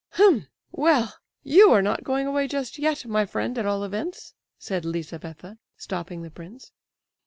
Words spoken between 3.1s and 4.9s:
friend, at all events," said